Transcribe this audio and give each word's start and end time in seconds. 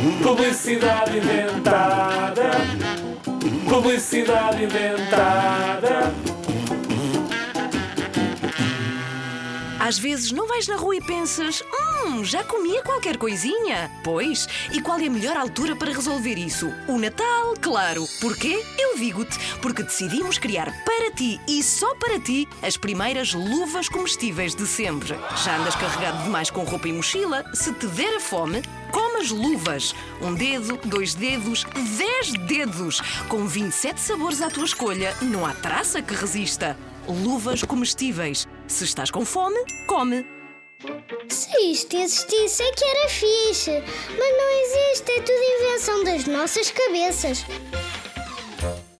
Publicidade 0.00 1.18
inventada. 1.18 2.50
Publicidade 3.68 4.64
inventada. 4.64 6.14
Às 9.78 9.98
vezes 9.98 10.32
não 10.32 10.46
vais 10.46 10.66
na 10.68 10.76
rua 10.76 10.96
e 10.96 11.02
pensas: 11.02 11.62
Hum, 12.06 12.24
já 12.24 12.42
comia 12.42 12.82
qualquer 12.82 13.18
coisinha? 13.18 13.90
Pois, 14.02 14.48
e 14.72 14.80
qual 14.80 14.98
é 14.98 15.06
a 15.06 15.10
melhor 15.10 15.36
altura 15.36 15.76
para 15.76 15.92
resolver 15.92 16.38
isso? 16.38 16.72
O 16.88 16.98
Natal, 16.98 17.54
claro. 17.60 18.06
Porquê? 18.22 18.58
Eu 18.78 18.96
digo-te, 18.96 19.38
porque 19.60 19.82
decidimos 19.82 20.38
criar 20.38 20.72
para 20.84 21.10
ti 21.10 21.38
e 21.46 21.62
só 21.62 21.94
para 21.96 22.18
ti 22.18 22.48
as 22.62 22.76
primeiras 22.76 23.34
luvas 23.34 23.88
comestíveis 23.88 24.54
de 24.54 24.66
sempre. 24.66 25.14
Já 25.44 25.58
andas 25.58 25.74
carregado 25.76 26.22
demais 26.24 26.48
com 26.48 26.64
roupa 26.64 26.88
e 26.88 26.92
mochila? 26.92 27.44
Se 27.52 27.72
te 27.74 27.86
der 27.88 28.16
a 28.16 28.20
fome, 28.20 28.62
Come 29.20 29.26
as 29.26 29.30
luvas. 29.30 29.94
Um 30.22 30.34
dedo, 30.34 30.78
dois 30.84 31.14
dedos, 31.14 31.64
dez 31.98 32.32
dedos. 32.46 33.00
Com 33.28 33.46
27 33.46 34.00
sabores 34.00 34.40
à 34.40 34.48
tua 34.48 34.64
escolha, 34.64 35.14
não 35.20 35.44
há 35.44 35.52
traça 35.52 36.00
que 36.00 36.14
resista. 36.14 36.76
Luvas 37.06 37.62
comestíveis. 37.62 38.48
Se 38.66 38.84
estás 38.84 39.10
com 39.10 39.24
fome, 39.24 39.58
come. 39.86 40.24
Se 41.28 41.54
isto 41.70 41.96
existisse 41.96 42.62
é 42.62 42.72
que 42.72 42.84
era 42.84 43.08
fixe. 43.10 43.82
Mas 44.08 44.36
não 44.38 44.50
existe, 44.62 45.10
é 45.10 45.20
tudo 45.20 45.66
invenção 45.66 46.04
das 46.04 46.24
nossas 46.24 46.70
cabeças. 46.70 47.44